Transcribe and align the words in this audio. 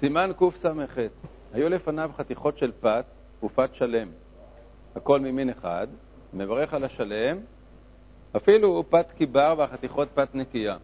סימן 0.00 0.30
קס"ח, 0.38 0.96
היו 1.52 1.68
לפניו 1.68 2.10
חתיכות 2.16 2.58
של 2.58 2.72
פת 2.80 3.04
ופת 3.42 3.74
שלם, 3.74 4.08
הכל 4.96 5.20
ממין 5.20 5.50
אחד, 5.50 5.86
מברך 6.32 6.74
על 6.74 6.84
השלם, 6.84 7.38
אפילו 8.36 8.84
פת 8.90 9.06
קיבר 9.16 9.54
והחתיכות 9.58 10.08
פת 10.14 10.34
נקייה, 10.34 10.76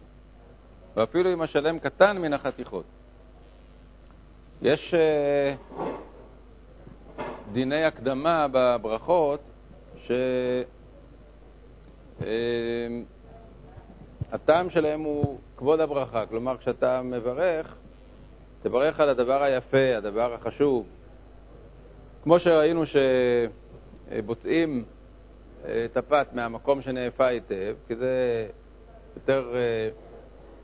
ואפילו 0.95 1.33
אם 1.33 1.41
השלם 1.41 1.79
קטן 1.79 2.17
מן 2.17 2.33
החתיכות. 2.33 2.85
יש 4.61 4.93
uh, 4.93 4.97
דיני 7.51 7.83
הקדמה 7.83 8.47
בברכות 8.51 9.39
שהטעם 14.29 14.67
uh, 14.67 14.69
שלהם 14.69 15.01
הוא 15.01 15.39
כבוד 15.57 15.79
הברכה, 15.79 16.25
כלומר 16.25 16.57
כשאתה 16.57 17.01
מברך, 17.01 17.75
תברך 18.65 18.99
על 18.99 19.09
הדבר 19.09 19.43
היפה, 19.43 19.97
הדבר 19.97 20.33
החשוב. 20.33 20.85
כמו 22.23 22.39
שראינו 22.39 22.83
שבוצעים 24.11 24.83
אה, 25.65 25.85
את 25.85 25.97
הפת 25.97 26.27
מהמקום 26.33 26.81
שנאפה 26.81 27.25
היטב, 27.25 27.75
כי 27.87 27.95
זה 27.95 28.47
יותר 29.15 29.51
אה, 29.55 29.89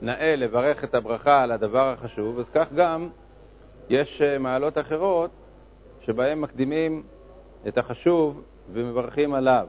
נאה 0.00 0.36
לברך 0.36 0.84
את 0.84 0.94
הברכה 0.94 1.42
על 1.42 1.52
הדבר 1.52 1.88
החשוב, 1.88 2.38
אז 2.38 2.48
כך 2.48 2.72
גם 2.72 3.08
יש 3.88 4.22
אה, 4.22 4.38
מעלות 4.38 4.78
אחרות 4.78 5.30
שבהן 6.00 6.40
מקדימים 6.40 7.02
את 7.68 7.78
החשוב 7.78 8.42
ומברכים 8.72 9.34
עליו. 9.34 9.68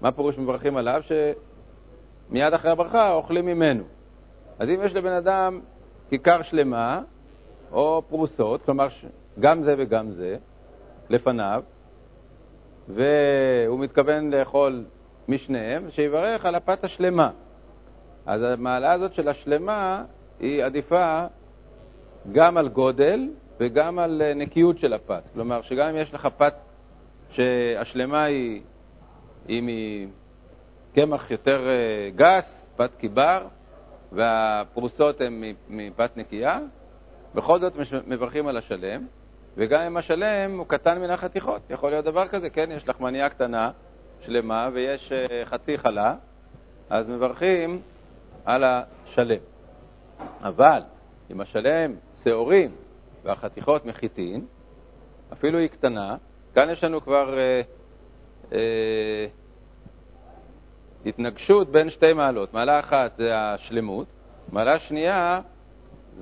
מה 0.00 0.12
פירוש 0.12 0.38
מברכים 0.38 0.76
עליו? 0.76 1.02
שמיד 1.02 2.54
אחרי 2.54 2.70
הברכה 2.70 3.12
אוכלים 3.12 3.46
ממנו. 3.46 3.84
אז 4.58 4.68
אם 4.68 4.80
יש 4.84 4.94
לבן 4.94 5.12
אדם 5.12 5.60
כיכר 6.10 6.42
שלמה 6.42 7.00
או 7.72 8.02
פרוסות, 8.08 8.62
כלומר 8.62 8.88
גם 9.40 9.62
זה 9.62 9.74
וגם 9.78 10.10
זה, 10.10 10.36
לפניו, 11.10 11.62
והוא 12.88 13.78
מתכוון 13.78 14.30
לאכול 14.30 14.84
משניהם, 15.28 15.90
שיברך 15.90 16.44
על 16.44 16.54
הפת 16.54 16.84
השלמה. 16.84 17.30
אז 18.26 18.42
המעלה 18.42 18.92
הזאת 18.92 19.14
של 19.14 19.28
השלמה 19.28 20.04
היא 20.40 20.64
עדיפה 20.64 21.22
גם 22.32 22.56
על 22.56 22.68
גודל 22.68 23.28
וגם 23.60 23.98
על 23.98 24.22
אה, 24.22 24.34
נקיות 24.34 24.78
של 24.78 24.92
הפת. 24.92 25.22
כלומר, 25.34 25.62
שגם 25.62 25.88
אם 25.88 25.96
יש 25.96 26.14
לך 26.14 26.28
פת 26.36 26.54
שהשלמה 27.30 28.22
היא, 28.24 28.62
היא 29.48 29.62
מקמח 30.92 31.30
יותר 31.30 31.68
אה, 31.68 32.10
גס, 32.16 32.72
פת 32.76 32.90
קיבר, 32.98 33.46
והפרוסות 34.12 35.20
הן 35.20 35.42
מפת 35.68 36.10
נקייה, 36.16 36.58
בכל 37.34 37.60
זאת 37.60 37.72
מברכים 38.06 38.46
על 38.46 38.56
השלם. 38.56 39.06
וגם 39.56 39.82
אם 39.82 39.96
השלם 39.96 40.58
הוא 40.58 40.66
קטן 40.66 40.98
מן 41.00 41.10
החתיכות. 41.10 41.62
יכול 41.70 41.90
להיות 41.90 42.04
דבר 42.04 42.28
כזה, 42.28 42.50
כן? 42.50 42.70
יש 42.72 42.88
לחמניה 42.88 43.28
קטנה, 43.28 43.70
שלמה, 44.20 44.68
ויש 44.72 45.12
אה, 45.12 45.42
חצי 45.44 45.78
חלה, 45.78 46.14
אז 46.90 47.08
מברכים 47.08 47.80
על 48.44 48.64
השלם. 48.64 49.40
אבל 50.42 50.82
אם 51.30 51.40
השלם 51.40 51.94
שעורים 52.24 52.70
והחתיכות 53.24 53.86
מחיטין, 53.86 54.46
אפילו 55.32 55.58
היא 55.58 55.68
קטנה, 55.68 56.16
כאן 56.54 56.70
יש 56.70 56.84
לנו 56.84 57.00
כבר 57.00 57.38
אה, 57.38 57.60
אה, 58.52 59.26
התנגשות 61.06 61.68
בין 61.68 61.90
שתי 61.90 62.12
מעלות. 62.12 62.54
מעלה 62.54 62.80
אחת 62.80 63.12
זה 63.18 63.38
השלמות, 63.38 64.06
מעלה 64.52 64.78
שנייה 64.78 65.40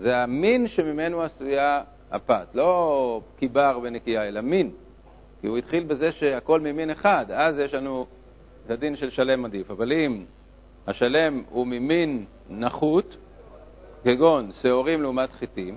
זה 0.00 0.16
המין 0.16 0.68
שממנו 0.68 1.22
עשויה 1.22 1.82
הפת, 2.10 2.46
לא 2.54 3.20
קיבר 3.36 3.78
ונקייה, 3.82 4.28
אלא 4.28 4.40
מין. 4.40 4.70
כי 5.40 5.46
הוא 5.46 5.58
התחיל 5.58 5.84
בזה 5.84 6.12
שהכל 6.12 6.60
ממין 6.60 6.90
אחד, 6.90 7.26
אז 7.30 7.58
יש 7.58 7.74
לנו 7.74 8.06
את 8.66 8.70
הדין 8.70 8.96
של 8.96 9.10
שלם 9.10 9.44
עדיף. 9.44 9.70
אבל 9.70 9.92
אם 9.92 10.24
השלם 10.86 11.42
הוא 11.50 11.66
ממין 11.66 12.24
נחות, 12.48 13.16
כגון 14.04 14.50
שעורים 14.52 15.02
לעומת 15.02 15.32
חיטים, 15.32 15.76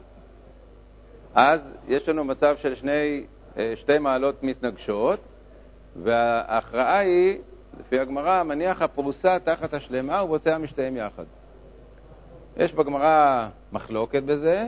אז 1.36 1.74
יש 1.88 2.10
לנו 2.10 2.24
מצב 2.24 2.56
של 2.62 2.76
שני, 2.76 3.24
אה, 3.58 3.74
שתי 3.76 4.00
מעלות 4.00 4.44
מתנגשות, 4.44 5.20
וההכרעה 6.04 6.98
היא, 6.98 7.38
לפי 7.80 8.00
הגמרא, 8.00 8.44
מניח 8.44 8.82
הפרוסה 8.82 9.40
תחת 9.40 9.74
השלמה 9.74 10.24
ובוצע 10.24 10.58
משתיהם 10.58 10.98
יחד. 10.98 11.24
יש 12.58 12.74
בגמרא 12.74 13.48
מחלוקת 13.72 14.24
בזה, 14.24 14.68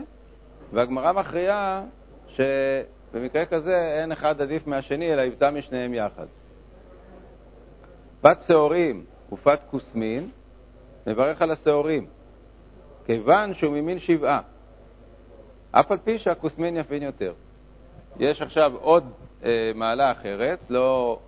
והגמרא 0.73 1.11
מכריעה 1.11 1.83
שבמקרה 2.27 3.45
כזה 3.45 3.99
אין 4.01 4.11
אחד 4.11 4.41
עדיף 4.41 4.67
מהשני, 4.67 5.13
אלא 5.13 5.21
יבצע 5.21 5.51
משניהם 5.51 5.93
יחד. 5.93 6.25
פת 8.21 8.41
שעורים 8.47 9.05
ופת 9.31 9.59
כוסמין, 9.71 10.29
מברך 11.07 11.41
על 11.41 11.51
השעורים, 11.51 12.05
כיוון 13.05 13.53
שהוא 13.53 13.73
ממין 13.73 13.99
שבעה, 13.99 14.41
אף 15.71 15.91
על 15.91 15.97
פי 16.03 16.19
שהכוסמין 16.19 16.77
יפין 16.77 17.03
יותר. 17.03 17.33
יש 18.19 18.41
עכשיו 18.41 18.73
עוד 18.81 19.03
אה, 19.43 19.71
מעלה 19.75 20.11
אחרת, 20.11 20.59
לא 20.69 21.19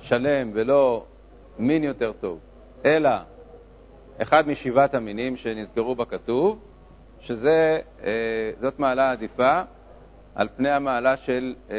שלם 0.00 0.50
ולא 0.54 1.04
מין 1.58 1.84
יותר 1.84 2.12
טוב, 2.20 2.38
אלא 2.84 3.10
אחד 4.22 4.48
משבעת 4.48 4.94
המינים 4.94 5.36
שנזכרו 5.36 5.94
בכתוב, 5.94 6.58
שזאת 7.20 7.44
אה, 8.04 8.70
מעלה 8.78 9.10
עדיפה 9.10 9.60
על 10.34 10.48
פני 10.56 10.70
המעלה 10.70 11.16
של 11.16 11.54
אה, 11.70 11.76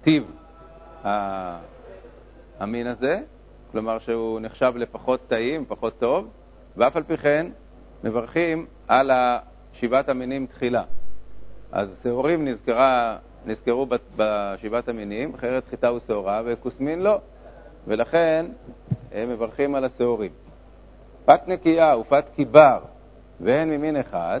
טיב 0.00 0.30
המין 2.58 2.86
הזה, 2.86 3.20
כלומר 3.72 3.98
שהוא 3.98 4.40
נחשב 4.40 4.72
לפחות 4.76 5.20
טעים, 5.28 5.64
פחות 5.68 5.98
טוב, 5.98 6.28
ואף 6.76 6.96
על 6.96 7.02
פי 7.02 7.16
כן 7.16 7.46
מברכים 8.04 8.66
על 8.88 9.10
שבעת 9.72 10.08
המינים 10.08 10.46
תחילה. 10.46 10.82
אז 11.72 12.00
שעורים 12.02 12.48
נזכרה, 12.48 13.18
נזכרו 13.46 13.86
בשבעת 14.16 14.88
המינים, 14.88 15.36
חרת 15.36 15.68
חיטה 15.70 15.92
ושעורה, 15.92 16.42
וכוסמין 16.44 17.02
לא, 17.02 17.20
ולכן 17.86 18.46
הם 19.12 19.28
מברכים 19.28 19.74
על 19.74 19.84
השעורים. 19.84 20.30
פת 21.28 21.48
נקייה 21.48 21.96
ופת 21.96 22.24
קיבר 22.36 22.78
והן 23.40 23.70
ממין 23.70 23.96
אחד, 23.96 24.40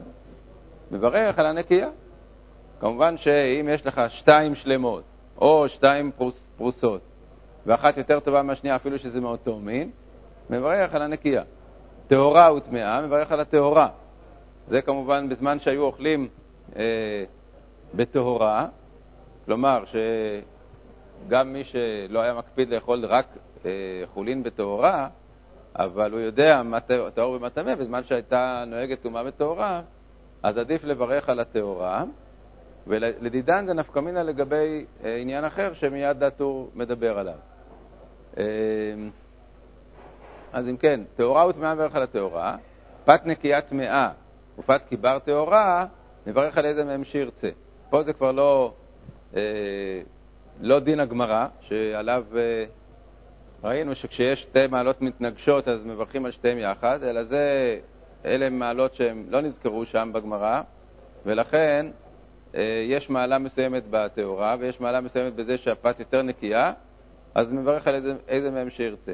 מברך 0.90 1.38
על 1.38 1.46
הנקייה. 1.46 1.88
כמובן 2.80 3.16
שאם 3.18 3.68
יש 3.72 3.86
לך 3.86 4.00
שתיים 4.08 4.54
שלמות 4.54 5.02
או 5.40 5.68
שתיים 5.68 6.12
פרוס, 6.16 6.34
פרוסות 6.56 7.00
ואחת 7.66 7.96
יותר 7.96 8.20
טובה 8.20 8.42
מהשנייה 8.42 8.76
אפילו 8.76 8.98
שזה 8.98 9.20
מאותו 9.20 9.58
מין, 9.58 9.90
מברך 10.50 10.94
על 10.94 11.02
הנקייה. 11.02 11.42
טהורה 12.06 12.54
וטמאה, 12.54 13.00
מברך 13.00 13.32
על 13.32 13.40
הטהורה. 13.40 13.88
זה 14.68 14.82
כמובן 14.82 15.28
בזמן 15.28 15.60
שהיו 15.60 15.82
אוכלים 15.82 16.28
אה, 16.76 17.24
בטהורה, 17.94 18.66
כלומר 19.44 19.84
שגם 21.26 21.52
מי 21.52 21.64
שלא 21.64 22.20
היה 22.20 22.34
מקפיד 22.34 22.68
לאכול 22.68 23.04
רק 23.04 23.26
אה, 23.64 23.70
חולין 24.14 24.42
בטהורה, 24.42 25.08
אבל 25.76 26.12
הוא 26.12 26.20
יודע 26.20 26.62
מה 26.62 26.80
טהור 27.14 27.32
ומה 27.34 27.50
טמא, 27.50 27.74
בזמן 27.74 28.04
שהייתה 28.04 28.64
נוהגת 28.66 29.02
טומאה 29.02 29.22
וטהורה, 29.26 29.80
אז 30.42 30.58
עדיף 30.58 30.84
לברך 30.84 31.28
על 31.28 31.40
הטהורה. 31.40 32.04
ולדידן 32.88 33.66
זה 33.66 33.74
נפקא 33.74 34.00
מינה 34.00 34.22
לגבי 34.22 34.84
אה, 35.04 35.16
עניין 35.16 35.44
אחר 35.44 35.72
שמיד 35.72 36.22
הטור 36.22 36.70
מדבר 36.74 37.18
עליו. 37.18 37.34
אה, 38.38 38.44
אז 40.52 40.68
אם 40.68 40.76
כן, 40.76 41.00
טהורה 41.16 41.46
וטמאה 41.46 41.74
מברך 41.74 41.94
על 41.94 42.02
הטהורה, 42.02 42.56
פת 43.04 43.20
נקייה 43.26 43.60
טמאה 43.60 44.10
ופת 44.58 44.82
קיבר 44.88 45.18
טהורה, 45.18 45.86
מברך 46.26 46.58
על 46.58 46.66
איזה 46.66 46.84
מהם 46.84 47.04
שירצה. 47.04 47.48
פה 47.90 48.02
זה 48.02 48.12
כבר 48.12 48.32
לא, 48.32 48.72
אה, 49.36 50.00
לא 50.60 50.80
דין 50.80 51.00
הגמרא, 51.00 51.46
שעליו 51.60 52.24
ראינו 53.64 53.94
שכשיש 53.94 54.42
שתי 54.42 54.66
מעלות 54.66 55.02
מתנגשות 55.02 55.68
אז 55.68 55.84
מברכים 55.84 56.24
על 56.24 56.30
שתיהן 56.30 56.58
יחד, 56.58 57.02
אלא 57.02 57.24
זה, 57.24 57.78
אלה 58.24 58.50
מעלות 58.50 58.94
שהן 58.94 59.24
לא 59.28 59.40
נזכרו 59.40 59.86
שם 59.86 60.10
בגמרא, 60.14 60.60
ולכן 61.26 61.86
אה, 62.54 62.84
יש 62.88 63.10
מעלה 63.10 63.38
מסוימת 63.38 63.82
בטהורה 63.90 64.56
ויש 64.58 64.80
מעלה 64.80 65.00
מסוימת 65.00 65.34
בזה 65.34 65.58
שהפת 65.58 66.00
יותר 66.00 66.22
נקייה, 66.22 66.72
אז 67.34 67.52
מברך 67.52 67.86
על 67.86 67.94
איזה, 67.94 68.14
איזה 68.28 68.50
מהם 68.50 68.70
שירצה. 68.70 69.12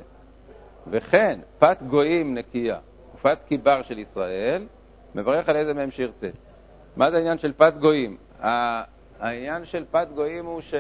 וכן, 0.87 1.41
פת 1.58 1.79
גויים 1.82 2.35
נקייה 2.35 2.79
ופת 3.14 3.38
קיבר 3.49 3.82
של 3.82 3.99
ישראל, 3.99 4.67
מברך 5.14 5.49
על 5.49 5.56
איזה 5.56 5.75
מהם 5.75 5.91
שירצה. 5.91 6.29
מה 6.96 7.11
זה 7.11 7.17
העניין 7.17 7.38
של 7.38 7.52
פת 7.56 7.75
גויים? 7.81 8.17
העניין 9.20 9.64
של 9.64 9.85
פת 9.91 10.08
גויים 10.14 10.46
הוא 10.46 10.61
ש... 10.61 10.75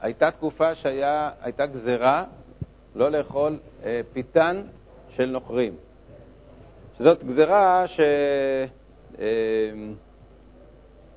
הייתה 0.00 0.30
תקופה 0.30 0.74
שהייתה 0.74 1.66
גזרה 1.66 2.24
לא 2.94 3.08
לאכול 3.08 3.58
אה, 3.84 4.00
פיתן 4.12 4.62
של 5.16 5.26
נוכרים. 5.26 5.74
זאת 6.98 7.24
גזרה 7.24 7.86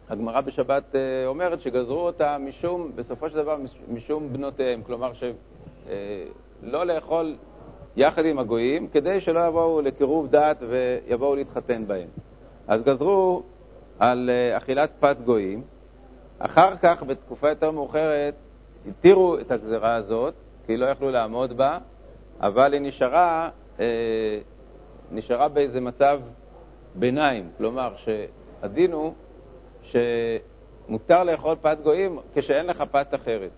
הגמרא 0.09 0.41
בשבת 0.41 0.95
אה, 0.95 1.27
אומרת 1.27 1.61
שגזרו 1.61 1.99
אותה 1.99 2.37
משום, 2.37 2.91
בסופו 2.95 3.29
של 3.29 3.35
דבר, 3.35 3.57
משום 3.89 4.33
בנותיהם, 4.33 4.81
כלומר 4.83 5.13
שלא 5.13 6.79
אה, 6.79 6.83
לאכול 6.83 7.35
יחד 7.95 8.25
עם 8.25 8.39
הגויים, 8.39 8.87
כדי 8.87 9.21
שלא 9.21 9.47
יבואו 9.47 9.81
לקירוב 9.81 10.27
דעת 10.27 10.57
ויבואו 10.69 11.35
להתחתן 11.35 11.87
בהם. 11.87 12.07
אז 12.67 12.83
גזרו 12.83 13.43
על 13.99 14.29
אה, 14.29 14.57
אכילת 14.57 14.91
פת 14.99 15.17
גויים. 15.25 15.61
אחר 16.39 16.75
כך, 16.77 17.03
בתקופה 17.03 17.49
יותר 17.49 17.71
מאוחרת, 17.71 18.33
התירו 18.89 19.39
את 19.39 19.51
הגזרה 19.51 19.95
הזאת, 19.95 20.33
כי 20.65 20.77
לא 20.77 20.85
יכלו 20.85 21.11
לעמוד 21.11 21.57
בה, 21.57 21.77
אבל 22.41 22.73
היא 22.73 22.81
נשארה, 22.81 23.49
אה, 23.79 24.39
נשארה 25.11 25.47
באיזה 25.47 25.81
מצב 25.81 26.19
ביניים. 26.95 27.49
כלומר, 27.57 27.93
שהדין 27.97 28.91
הוא 28.91 29.13
שמותר 29.83 31.23
לאכול 31.23 31.55
פת 31.61 31.77
גויים 31.83 32.19
כשאין 32.35 32.65
לך 32.65 32.83
פת 32.91 33.15
אחרת. 33.15 33.51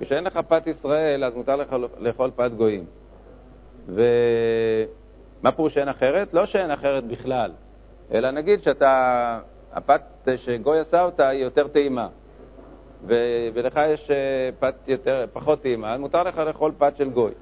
כשאין 0.00 0.24
לך 0.24 0.36
פת 0.48 0.66
ישראל, 0.66 1.24
אז 1.24 1.34
מותר 1.34 1.56
לך 1.56 1.76
לאכול 1.98 2.30
פת 2.36 2.50
גויים. 2.56 2.84
ומה 3.86 5.52
פירוש 5.56 5.74
שאין 5.74 5.88
אחרת? 5.88 6.34
לא 6.34 6.46
שאין 6.46 6.70
אחרת 6.70 7.04
בכלל, 7.04 7.52
אלא 8.12 8.30
נגיד 8.30 8.62
שאתה, 8.62 9.40
הפת 9.72 10.02
שגוי 10.36 10.78
עשה 10.78 11.02
אותה 11.02 11.28
היא 11.28 11.42
יותר 11.42 11.68
טעימה. 11.68 12.08
ולך 13.06 13.80
יש 13.88 14.10
אה, 14.10 14.50
פת 14.58 14.74
יותר, 14.86 15.24
פחות 15.32 15.62
טעימה, 15.62 15.94
אז 15.94 16.00
מותר 16.00 16.22
לך 16.22 16.38
לאכול 16.38 16.72
פת 16.78 16.96
של 16.96 17.10
גוי. 17.10 17.32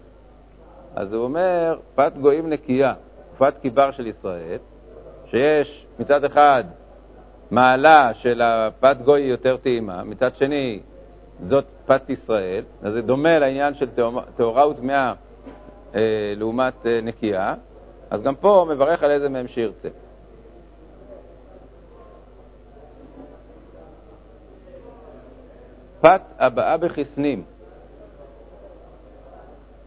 אז 0.95 1.13
הוא 1.13 1.25
אומר, 1.25 1.79
פת 1.95 2.13
גויים 2.21 2.51
נקייה, 2.51 2.95
פת 3.39 3.55
קיבר 3.63 3.91
של 3.91 4.07
ישראל, 4.07 4.59
שיש 5.27 5.87
מצד 5.99 6.25
אחד 6.25 6.65
מעלה 7.51 8.15
של 8.15 8.43
הפת 8.43 8.97
גוי 9.05 9.21
יותר 9.21 9.57
טעימה, 9.57 10.05
מצד 10.05 10.37
שני 10.37 10.81
זאת 11.49 11.65
פת 11.87 12.11
ישראל, 12.11 12.65
אז 12.83 12.93
זה 12.93 13.03
דומה 13.03 13.39
לעניין 13.39 13.75
של 13.75 13.89
טהורה 14.37 14.69
וטמאה 14.69 15.13
אה, 15.95 16.01
לעומת 16.37 16.87
אה, 16.87 17.01
נקייה, 17.03 17.55
אז 18.11 18.23
גם 18.23 18.35
פה 18.35 18.67
מברך 18.71 19.03
על 19.03 19.11
איזה 19.11 19.29
מהם 19.29 19.49
שירצה. 19.49 19.89
פת 26.03 26.23
הבאה 26.39 26.77
בחסנים. 26.77 27.43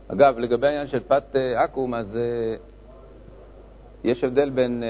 אגב, 0.07 0.39
לגבי 0.39 0.67
העניין 0.67 0.87
של 0.87 0.99
פת 1.07 1.23
אה, 1.35 1.63
עכו"ם, 1.63 1.93
אז 1.93 2.17
יש 4.03 4.23
הבדל 4.23 4.49
בין 4.49 4.83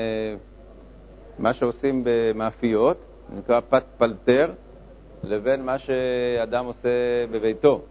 מה 1.39 1.53
שעושים 1.53 2.03
במאפיות, 2.05 2.97
נקרא 3.37 3.59
פת 3.69 3.83
פלטר, 3.97 4.51
לבין 5.23 5.65
מה 5.65 5.79
שאדם 5.79 6.65
עושה 6.65 6.89
בביתו. 7.31 7.81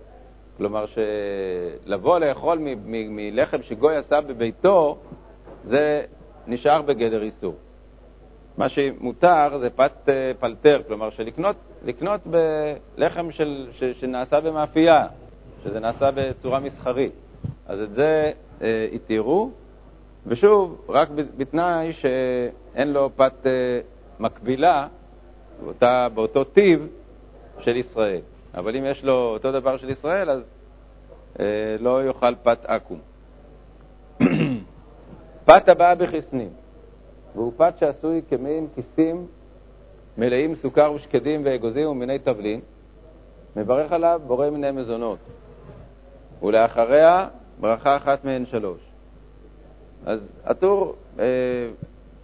כלומר, 0.57 0.85
שלבוא 0.87 2.19
לאכול 2.19 2.59
מלחם 2.87 3.63
שגוי 3.63 3.97
עשה 3.97 4.21
בביתו, 4.21 4.99
זה 5.65 6.05
נשאר 6.47 6.83
בגדר 6.83 7.23
איסור. 7.23 7.55
מה 8.57 8.69
שמותר 8.69 9.59
זה 9.59 9.71
פת 9.71 10.09
אה, 10.09 10.33
פלטר, 10.41 10.83
כלומר, 10.87 11.11
שלקנות 11.11 11.57
לקנות 11.85 12.21
בלחם 12.97 13.31
של, 13.31 13.69
ש, 13.73 13.85
שנעשה 13.85 14.41
במאפייה, 14.41 15.07
שזה 15.65 15.81
נעשה 15.81 16.11
בצורה 16.15 16.61
מסחרית. 16.61 17.13
אז 17.67 17.81
את 17.81 17.95
זה 17.95 18.33
אה, 18.63 18.89
התירו, 18.93 19.51
ושוב, 20.27 20.85
רק 20.89 21.09
בתנאי 21.37 21.93
שאין 21.93 22.93
לו 22.93 23.11
פת 23.17 23.47
אה, 23.47 23.81
מקבילה 24.21 24.87
באותה, 25.65 26.09
באותו 26.15 26.45
טיב 26.45 26.87
של 27.61 27.77
ישראל. 27.77 28.21
אבל 28.55 28.77
אם 28.77 28.85
יש 28.85 29.05
לו 29.05 29.15
אותו 29.15 29.53
דבר 29.53 29.77
של 29.77 29.91
ישראל, 29.91 30.31
אז 30.31 30.43
אה, 31.41 31.77
לא 31.81 32.05
יאכל 32.05 32.35
פת 32.43 32.65
עכו"ם. 32.65 32.99
פת 35.45 35.69
הבאה 35.69 35.95
בחסנים, 35.95 36.51
והוא 37.35 37.53
פת 37.57 37.75
שעשוי 37.81 38.23
כמין 38.31 38.67
כיסים 38.75 39.27
מלאים 40.19 40.55
סוכר 40.55 40.93
ושקדים 40.93 41.43
ואגוזים 41.45 41.89
ומיני 41.89 42.19
תבלין, 42.19 42.61
מברך 43.57 43.93
עליו 43.93 44.21
בורא 44.27 44.51
מיני 44.51 44.71
מזונות, 44.71 45.19
ולאחריה 46.43 47.29
ברכה 47.61 47.97
אחת 47.97 48.25
מהן 48.25 48.47
שלוש. 48.47 48.81
אז 50.07 50.21
הטור 50.45 50.95
אה, 51.19 51.25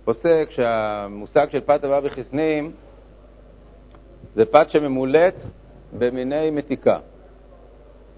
פוסק 0.05 0.49
שהמושג 0.51 1.47
של 1.51 1.61
פת 1.61 1.85
הבאה 1.85 2.01
בחסנים 2.01 2.73
זה 4.35 4.45
פת 4.45 4.71
שממולאת 4.71 5.35
במיני 5.99 6.51
מתיקה. 6.51 6.99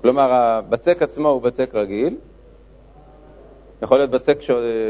כלומר, 0.02 0.32
הבצק 0.32 1.02
עצמו 1.02 1.28
הוא 1.28 1.42
בצק 1.42 1.70
רגיל, 1.74 2.16
יכול 3.82 3.98
להיות 3.98 4.10
בצק 4.10 4.38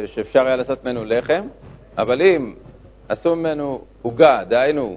שאפשר 0.07 0.47
היה 0.47 0.57
לעשות 0.57 0.85
ממנו 0.85 1.05
לחם, 1.05 1.43
אבל 1.99 2.23
אם 2.23 2.55
עשו 3.09 3.37
ממנו 3.37 3.81
עוגה, 4.03 4.44
דהיינו, 4.49 4.97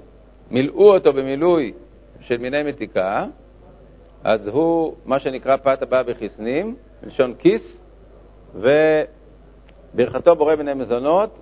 מילאו 0.50 0.94
אותו 0.94 1.12
במילוי 1.12 1.72
של 2.20 2.36
מיני 2.36 2.62
מתיקה, 2.62 3.26
אז 4.24 4.46
הוא 4.46 4.94
מה 5.04 5.18
שנקרא 5.18 5.56
פת 5.56 5.82
הבא 5.82 6.02
בחסנים, 6.02 6.76
מלשון 7.02 7.34
כיס, 7.38 7.82
וברכתו 9.94 10.36
בורא 10.36 10.54
מיני 10.54 10.74
מזונות, 10.74 11.38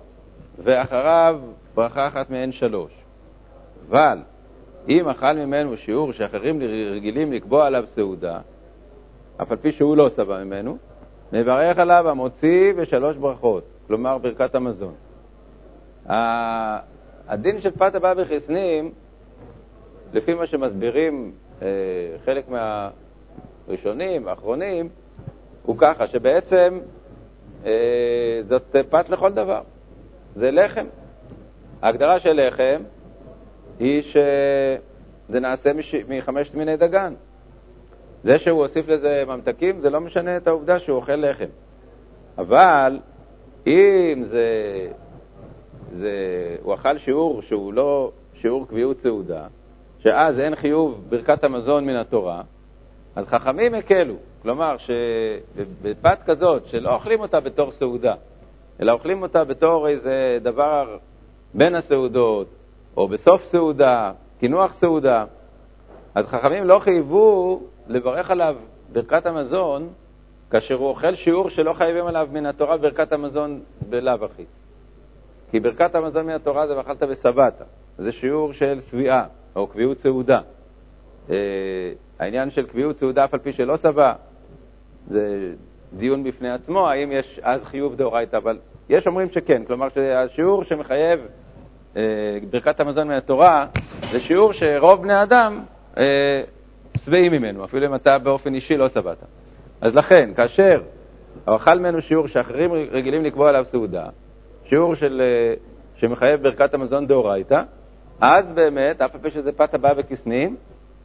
ואחריו 0.63 1.39
ברכה 1.75 2.07
אחת 2.07 2.29
מהן 2.29 2.51
שלוש. 2.51 2.91
אבל 3.89 4.17
אם 4.89 5.09
אכל 5.09 5.33
ממנו 5.33 5.77
שיעור 5.77 6.13
שאחרים 6.13 6.59
רגילים 6.91 7.33
לקבוע 7.33 7.65
עליו 7.65 7.83
סעודה, 7.87 8.39
אף 9.41 9.51
על 9.51 9.57
פי 9.57 9.71
שהוא 9.71 9.97
לא 9.97 10.09
שבע 10.09 10.43
ממנו, 10.43 10.77
מברך 11.33 11.77
עליו 11.79 12.09
המוציא 12.09 12.73
ושלוש 12.77 13.17
ברכות, 13.17 13.63
כלומר 13.87 14.17
ברכת 14.17 14.55
המזון. 14.55 14.93
הדין 16.07 17.61
של 17.61 17.71
פת 17.71 17.95
הבא 17.95 18.13
בחסנים, 18.13 18.91
לפי 20.13 20.33
מה 20.33 20.47
שמסבירים 20.47 21.31
אה, 21.61 21.67
חלק 22.25 22.45
מהראשונים, 23.67 24.27
האחרונים, 24.27 24.89
הוא 25.63 25.75
ככה, 25.77 26.07
שבעצם 26.07 26.79
אה, 27.65 28.41
זאת 28.49 28.75
פת 28.89 29.09
לכל 29.09 29.33
דבר. 29.33 29.61
זה 30.35 30.51
לחם. 30.51 30.85
ההגדרה 31.81 32.19
של 32.19 32.47
לחם 32.47 32.81
היא 33.79 34.01
שזה 34.01 35.39
נעשה 35.39 35.71
מחמשת 36.07 36.55
מיני 36.55 36.77
דגן. 36.77 37.13
זה 38.23 38.39
שהוא 38.39 38.63
הוסיף 38.63 38.87
לזה 38.87 39.23
ממתקים, 39.27 39.81
זה 39.81 39.89
לא 39.89 40.01
משנה 40.01 40.37
את 40.37 40.47
העובדה 40.47 40.79
שהוא 40.79 40.95
אוכל 40.95 41.15
לחם. 41.15 41.49
אבל 42.37 42.99
אם 43.67 44.23
זה, 44.23 44.47
זה, 45.99 46.11
הוא 46.63 46.73
אכל 46.73 46.97
שיעור 46.97 47.41
שהוא 47.41 47.73
לא 47.73 48.11
שיעור 48.33 48.67
קביעות 48.67 48.99
סעודה, 48.99 49.47
שאז 49.99 50.39
אין 50.39 50.55
חיוב 50.55 51.01
ברכת 51.09 51.43
המזון 51.43 51.85
מן 51.85 51.95
התורה, 51.95 52.41
אז 53.15 53.27
חכמים 53.27 53.73
הקלו. 53.73 54.15
כלומר, 54.41 54.75
שבפת 54.77 56.17
כזאת, 56.25 56.67
שלא 56.67 56.95
אוכלים 56.95 57.19
אותה 57.19 57.39
בתור 57.39 57.71
סעודה, 57.71 58.15
אלא 58.81 58.91
אוכלים 58.91 59.21
אותה 59.21 59.43
בתור 59.43 59.87
איזה 59.87 60.39
דבר 60.41 60.97
בין 61.53 61.75
הסעודות, 61.75 62.47
או 62.97 63.07
בסוף 63.07 63.43
סעודה, 63.43 64.11
קינוח 64.39 64.73
סעודה, 64.73 65.25
אז 66.15 66.27
חכמים 66.27 66.63
לא 66.63 66.79
חייבו 66.79 67.61
לברך 67.87 68.31
עליו 68.31 68.55
ברכת 68.91 69.25
המזון 69.25 69.89
כאשר 70.51 70.75
הוא 70.75 70.87
אוכל 70.87 71.15
שיעור 71.15 71.49
שלא 71.49 71.73
חייבים 71.73 72.05
עליו 72.05 72.27
מן 72.31 72.45
התורה 72.45 72.77
ברכת 72.77 73.13
המזון 73.13 73.61
בלאו 73.89 74.25
הכי. 74.25 74.43
כי 75.55 75.59
ברכת 75.59 75.95
המזון 75.95 76.25
מן 76.25 76.33
התורה 76.33 76.67
זה 76.67 76.77
ואכלת 76.77 77.03
ושבעת, 77.09 77.61
זה 77.97 78.11
שיעור 78.11 78.53
של 78.53 78.79
שביעה 78.81 79.25
או 79.55 79.67
קביעות 79.67 79.99
סעודה. 79.99 80.39
אה, 81.29 81.35
העניין 82.19 82.49
של 82.49 82.65
קביעות 82.65 82.99
סעודה 82.99 83.25
אף 83.25 83.33
על 83.33 83.39
פי 83.39 83.53
שלא 83.53 83.77
שבע, 83.77 84.13
זה 85.07 85.53
דיון 85.93 86.23
בפני 86.23 86.51
עצמו, 86.51 86.89
האם 86.89 87.11
יש 87.11 87.39
אז 87.43 87.63
חיוב 87.63 87.95
דאורייתא, 87.95 88.37
אבל 88.37 88.57
יש 88.89 89.07
אומרים 89.07 89.29
שכן, 89.29 89.63
כלומר 89.67 89.87
שהשיעור 89.89 90.63
שמחייב 90.63 91.19
אה, 91.97 92.37
ברכת 92.49 92.79
המזון 92.79 93.07
מהתורה 93.07 93.67
זה 94.11 94.19
שיעור 94.19 94.53
שרוב 94.53 95.01
בני 95.01 95.23
אדם 95.23 95.63
אה, 95.97 96.41
שבעים 96.97 97.31
ממנו, 97.31 97.65
אפילו 97.65 97.85
אם 97.85 97.95
אתה 97.95 98.17
באופן 98.17 98.53
אישי 98.53 98.77
לא 98.77 98.89
שבעת. 98.89 99.17
אז 99.81 99.95
לכן, 99.95 100.29
כאשר 100.35 100.81
אכל 101.45 101.79
ממנו 101.79 102.01
שיעור 102.01 102.27
שאחרים 102.27 102.73
רגילים 102.73 103.23
לקבוע 103.23 103.49
עליו 103.49 103.65
סעודה, 103.65 104.05
שיעור 104.65 104.95
של, 104.95 105.21
אה, 105.21 105.53
שמחייב 105.95 106.43
ברכת 106.43 106.73
המזון 106.73 107.07
דאורייתא, 107.07 107.61
אז 108.21 108.51
באמת, 108.51 109.01
אף 109.01 109.15
פי 109.21 109.31
שזה 109.31 109.51
פת 109.51 109.73
הבאה 109.73 109.93
בכסנים, 109.93 110.55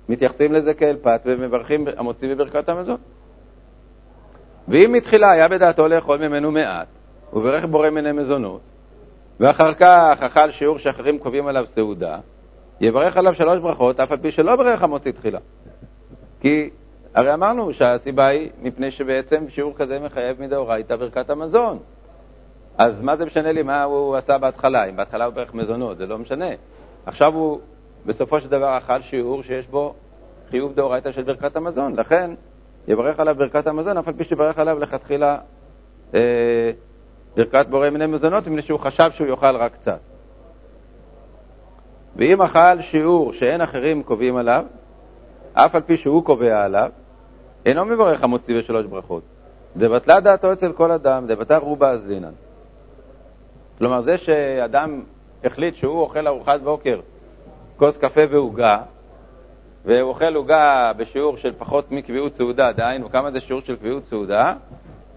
מתייחסים 0.08 0.52
לזה 0.52 0.74
כאל 0.74 0.96
פת 1.02 1.20
ומברכים 1.26 1.88
המוציא 1.96 2.34
בברכת 2.34 2.68
המזון. 2.68 2.96
ואם 4.68 4.92
מתחילה 4.92 5.30
היה 5.30 5.48
בדעתו 5.48 5.88
לאכול 5.88 6.28
ממנו 6.28 6.50
מעט, 6.50 6.86
וברך 7.32 7.64
בורא 7.64 7.90
מיני 7.90 8.12
מזונות, 8.12 8.60
ואחר 9.40 9.74
כך 9.74 10.16
אכל 10.20 10.50
שיעור 10.50 10.78
שאחרים 10.78 11.18
קובעים 11.18 11.46
עליו 11.46 11.66
סעודה, 11.74 12.18
יברך 12.80 13.16
עליו 13.16 13.34
שלוש 13.34 13.58
ברכות, 13.58 14.00
אף 14.00 14.12
על 14.12 14.18
פי 14.18 14.30
שלא 14.30 14.56
ברך 14.56 14.82
המוציא 14.82 15.12
תחילה. 15.12 15.38
כי 16.40 16.70
הרי 17.14 17.34
אמרנו 17.34 17.72
שהסיבה 17.72 18.26
היא 18.26 18.50
מפני 18.62 18.90
שבעצם 18.90 19.48
שיעור 19.48 19.74
כזה 19.76 20.00
מחייב 20.00 20.40
מדאורייתא 20.40 20.96
ברכת 20.96 21.30
המזון. 21.30 21.78
אז 22.80 23.00
מה 23.00 23.16
זה 23.16 23.24
משנה 23.24 23.52
לי 23.52 23.62
מה 23.62 23.82
הוא 23.82 24.16
עשה 24.16 24.38
בהתחלה? 24.38 24.84
אם 24.84 24.96
בהתחלה 24.96 25.24
הוא 25.24 25.34
ברך 25.34 25.54
מזונות, 25.54 25.98
זה 25.98 26.06
לא 26.06 26.18
משנה. 26.18 26.48
עכשיו 27.06 27.34
הוא 27.34 27.60
בסופו 28.06 28.40
של 28.40 28.48
דבר 28.48 28.78
אכל 28.78 29.02
שיעור 29.02 29.42
שיש 29.42 29.66
בו 29.66 29.94
חיוב 30.50 30.74
דאורייתא 30.74 31.12
של 31.12 31.22
ברכת 31.22 31.56
המזון, 31.56 31.96
לכן 31.96 32.30
יברך 32.88 33.20
עליו 33.20 33.34
ברכת 33.34 33.66
המזון, 33.66 33.96
אף 33.96 34.08
על 34.08 34.14
פי 34.14 34.24
שברך 34.24 34.58
עליו 34.58 34.78
לכתחילה 34.78 35.38
אה, 36.14 36.70
ברכת 37.36 37.66
בורא 37.70 37.90
מיני 37.90 38.06
מזונות, 38.06 38.46
מפני 38.46 38.62
שהוא 38.62 38.80
חשב 38.80 39.10
שהוא 39.14 39.26
יאכל 39.26 39.56
רק 39.56 39.72
קצת. 39.72 39.98
ואם 42.16 42.42
אכל 42.42 42.80
שיעור 42.80 43.32
שאין 43.32 43.60
אחרים 43.60 44.02
קובעים 44.02 44.36
עליו, 44.36 44.64
אף 45.52 45.74
על 45.74 45.82
פי 45.82 45.96
שהוא 45.96 46.24
קובע 46.24 46.64
עליו, 46.64 46.90
אינו 47.66 47.84
מברך 47.84 48.22
המוציא 48.22 48.58
בשלוש 48.58 48.86
ברכות. 48.86 49.22
דבטלה 49.76 50.20
דעתו 50.20 50.52
אצל 50.52 50.72
כל 50.72 50.90
אדם, 50.90 51.26
דבטה 51.26 51.56
רובה 51.56 51.90
אזלינן. 51.90 52.32
כלומר, 53.80 54.00
זה 54.00 54.18
שאדם 54.18 55.02
החליט 55.44 55.74
שהוא 55.74 56.00
אוכל 56.00 56.26
ארוחת 56.26 56.60
בוקר, 56.60 57.00
כוס 57.76 57.96
קפה 57.96 58.20
ועוגה, 58.30 58.78
והוא 59.84 60.08
אוכל 60.08 60.34
עוגה 60.34 60.92
בשיעור 60.96 61.36
של 61.36 61.52
פחות 61.58 61.90
מקביעות 61.90 62.34
סעודה, 62.34 62.72
דהיינו, 62.72 63.10
כמה 63.10 63.30
זה 63.30 63.40
שיעור 63.40 63.62
של 63.62 63.76
קביעות 63.76 64.04
סעודה? 64.04 64.54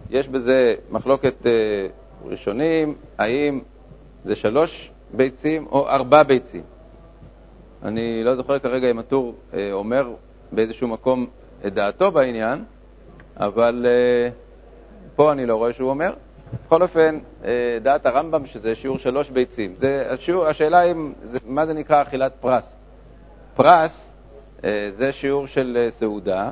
יש 0.10 0.28
בזה 0.28 0.76
מחלוקת 0.90 1.46
אה, 1.46 1.52
ראשונים, 2.26 2.96
האם 3.18 3.62
זה 4.26 4.36
שלוש 4.36 4.92
ביצים 5.14 5.68
או 5.72 5.90
ארבע 5.90 6.24
ביצים. 6.24 6.64
אני 7.84 8.24
לא 8.24 8.36
זוכר 8.36 8.60
כרגע 8.60 8.92
אם 8.92 9.00
הטור 9.00 9.36
אה, 9.54 9.70
אומר 9.72 10.14
באיזשהו 10.52 10.88
מקום 10.88 11.26
את 11.68 11.74
דעתו 11.74 12.12
בעניין, 12.12 12.64
אבל 13.38 13.86
אה, 13.90 14.30
פה 15.16 15.32
אני 15.32 15.46
לא 15.46 15.56
רואה 15.56 15.74
שהוא 15.74 15.90
אומר. 15.90 16.14
בכל 16.54 16.82
אופן, 16.82 17.20
אה, 17.46 17.78
דעת 17.82 18.06
הרמב"ם 18.06 18.46
שזה 18.46 18.76
שיעור 18.76 18.98
שלוש 18.98 19.30
ביצים. 19.30 19.76
זה, 19.78 20.06
השיעור, 20.10 20.48
השאלה 20.48 20.80
היא 20.80 20.96
מה 21.46 21.66
זה 21.66 21.74
נקרא 21.74 22.02
אכילת 22.02 22.34
פרס. 22.40 22.76
פרס 23.56 24.10
אה, 24.64 24.90
זה 24.98 25.12
שיעור 25.12 25.48
של 25.48 25.78
אה, 25.82 25.92
סעודה, 25.92 26.50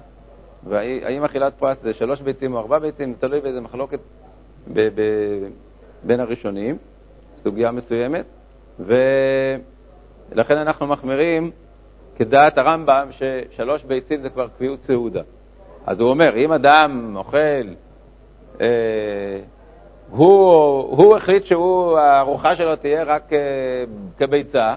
והאם 0.63 1.23
אכילת 1.23 1.53
פרס 1.53 1.81
זה 1.81 1.93
שלוש 1.93 2.21
ביצים 2.21 2.53
או 2.53 2.59
ארבע 2.59 2.79
ביצים, 2.79 3.13
זה 3.13 3.19
תלוי 3.19 3.41
באיזה 3.41 3.61
מחלוקת 3.61 3.99
ב, 4.73 4.79
ב, 4.95 5.01
בין 6.03 6.19
הראשונים, 6.19 6.77
סוגיה 7.43 7.71
מסוימת, 7.71 8.25
ולכן 8.79 10.57
אנחנו 10.57 10.87
מחמירים 10.87 11.51
כדעת 12.15 12.57
הרמב"ם 12.57 13.09
ששלוש 13.11 13.83
ביצים 13.83 14.21
זה 14.21 14.29
כבר 14.29 14.47
קביעות 14.57 14.83
סעודה. 14.83 15.21
אז 15.85 15.99
הוא 15.99 16.09
אומר, 16.09 16.35
אם 16.35 16.51
אדם 16.51 17.13
אוכל, 17.15 17.37
אה, 18.61 18.67
הוא, 20.11 20.97
הוא 20.97 21.15
החליט 21.15 21.45
שהארוחה 21.45 22.55
שלו 22.55 22.75
תהיה 22.75 23.03
רק 23.03 23.33
אה, 23.33 23.39
כביצה, 24.17 24.73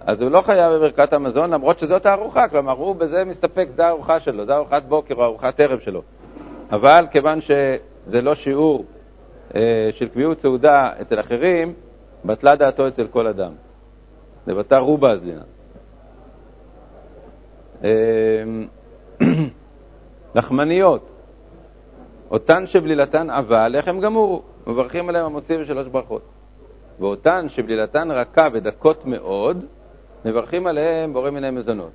אז 0.00 0.22
הוא 0.22 0.30
לא 0.30 0.40
חייב 0.40 0.72
בברכת 0.72 1.12
המזון, 1.12 1.50
למרות 1.50 1.78
שזאת 1.78 2.06
הארוחה, 2.06 2.48
כלומר, 2.48 2.72
הוא 2.72 2.96
בזה 2.96 3.24
מסתפק, 3.24 3.68
זו 3.76 3.82
הארוחה 3.82 4.20
שלו, 4.20 4.46
זו 4.46 4.52
ארוחת 4.52 4.82
בוקר 4.82 5.14
או 5.14 5.24
ארוחת 5.24 5.60
ערב 5.60 5.80
שלו. 5.80 6.02
אבל 6.70 7.06
כיוון 7.10 7.40
שזה 7.40 8.22
לא 8.22 8.34
שיעור 8.34 8.84
אה, 9.54 9.90
של 9.94 10.08
קביעות 10.08 10.40
סעודה 10.40 10.90
אצל 11.00 11.20
אחרים, 11.20 11.74
בטלה 12.24 12.56
דעתו 12.56 12.88
אצל 12.88 13.06
כל 13.06 13.26
אדם. 13.26 13.52
לבטא 14.46 14.74
רובה 14.74 15.10
הזלינה. 15.10 15.42
אה, 17.84 18.44
לחמניות, 20.34 21.10
אותן 22.30 22.66
שבלילתן 22.66 23.30
עבה, 23.30 23.68
לחם 23.68 24.00
גמור, 24.00 24.42
מברכים 24.66 25.08
עליהם 25.08 25.26
המוציא 25.26 25.58
בשלוש 25.58 25.86
ברכות. 25.86 26.22
ואותן 27.00 27.48
שבלילתן 27.48 28.10
רכה 28.10 28.48
ודקות 28.52 29.06
מאוד, 29.06 29.64
מברכים 30.24 30.66
עליהם 30.66 31.12
בורא 31.12 31.30
מיני 31.30 31.50
מזונות. 31.50 31.90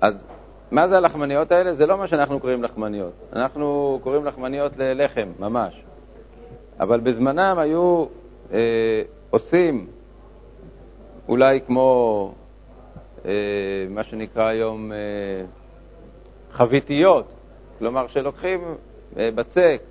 אז 0.00 0.24
מה 0.70 0.88
זה 0.88 0.96
הלחמניות 0.96 1.52
האלה? 1.52 1.74
זה 1.74 1.86
לא 1.86 1.98
מה 1.98 2.08
שאנחנו 2.08 2.40
קוראים 2.40 2.62
לחמניות. 2.62 3.12
אנחנו 3.32 3.98
קוראים 4.02 4.24
לחמניות 4.24 4.76
ללחם, 4.76 5.28
ממש. 5.38 5.82
אבל 6.80 7.00
בזמנם 7.00 7.56
היו 7.58 8.04
אה, 8.52 9.02
עושים 9.30 9.86
אולי 11.28 11.60
כמו 11.66 12.32
אה, 13.26 13.32
מה 13.90 14.04
שנקרא 14.04 14.46
היום 14.46 14.92
אה, 14.92 14.98
חביתיות, 16.52 17.26
כלומר 17.78 18.06
שלוקחים 18.08 18.60
אה, 19.16 19.30
בצק 19.34 19.82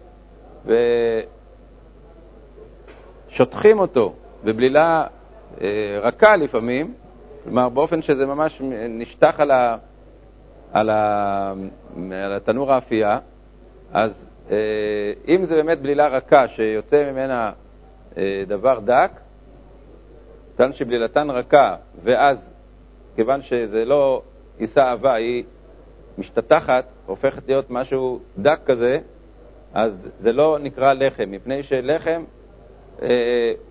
ושוטחים 3.33 3.79
אותו 3.79 4.13
בבלילה 4.43 5.07
אה, 5.61 5.99
רכה 6.01 6.35
לפעמים, 6.35 6.93
כלומר 7.43 7.69
באופן 7.69 8.01
שזה 8.01 8.25
ממש 8.25 8.61
נשטח 8.89 9.39
על, 9.39 9.51
ה, 9.51 9.77
על, 10.73 10.89
ה, 10.89 11.53
על 11.95 12.33
התנור 12.33 12.73
האפייה, 12.73 13.19
אז 13.93 14.27
אה, 14.51 14.57
אם 15.27 15.45
זה 15.45 15.55
באמת 15.55 15.81
בלילה 15.81 16.07
רכה 16.07 16.47
שיוצא 16.47 17.11
ממנה 17.11 17.51
אה, 18.17 18.43
דבר 18.47 18.79
דק, 18.79 19.11
טען 20.55 20.73
שבלילתן 20.73 21.29
רכה, 21.29 21.75
ואז 22.03 22.53
כיוון 23.15 23.41
שזה 23.41 23.85
לא 23.85 24.21
עיסה 24.57 24.83
אהבה, 24.89 25.13
היא 25.13 25.43
משתטחת, 26.17 26.85
הופכת 27.05 27.47
להיות 27.47 27.65
משהו 27.69 28.19
דק 28.37 28.59
כזה, 28.65 28.99
אז 29.73 30.09
זה 30.19 30.33
לא 30.33 30.57
נקרא 30.61 30.93
לחם, 30.93 31.31
מפני 31.31 31.63
שלחם 31.63 32.23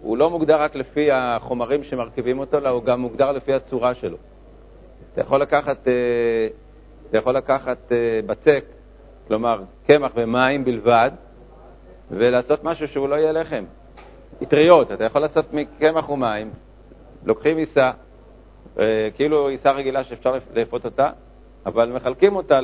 הוא 0.00 0.16
לא 0.16 0.30
מוגדר 0.30 0.60
רק 0.60 0.74
לפי 0.74 1.08
החומרים 1.12 1.84
שמרכיבים 1.84 2.38
אותו, 2.38 2.58
אלא 2.58 2.68
הוא 2.68 2.82
גם 2.82 3.00
מוגדר 3.00 3.32
לפי 3.32 3.52
הצורה 3.52 3.94
שלו. 3.94 4.16
אתה 5.12 5.20
יכול 5.20 5.40
לקחת, 5.40 5.88
אה, 5.88 6.48
אתה 7.08 7.18
יכול 7.18 7.36
לקחת 7.36 7.92
אה, 7.92 8.20
בצק, 8.26 8.64
כלומר 9.28 9.62
קמח 9.86 10.12
ומים 10.14 10.64
בלבד, 10.64 11.10
ולעשות 12.10 12.64
משהו 12.64 12.88
שהוא 12.88 13.08
לא 13.08 13.14
יהיה 13.14 13.32
לחם. 13.32 13.64
אטריות, 14.42 14.92
אתה 14.92 15.04
יכול 15.04 15.20
לעשות 15.20 15.46
מקמח 15.52 16.08
ומים, 16.08 16.50
לוקחים 17.24 17.56
עיסה, 17.56 17.90
אה, 18.78 19.08
כאילו 19.14 19.48
עיסה 19.48 19.72
רגילה 19.72 20.04
שאפשר 20.04 20.34
לאפות 20.54 20.84
אותה, 20.84 21.10
אבל 21.66 21.92
מחלקים 21.92 22.36
אותה 22.36 22.60